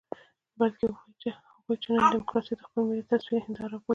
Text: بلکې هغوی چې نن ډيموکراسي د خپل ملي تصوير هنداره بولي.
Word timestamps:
بلکې 0.59 0.85
هغوی 1.51 1.75
چې 1.81 1.87
نن 1.93 2.03
ډيموکراسي 2.13 2.53
د 2.55 2.61
خپل 2.67 2.81
ملي 2.87 3.03
تصوير 3.11 3.41
هنداره 3.47 3.77
بولي. 3.81 3.89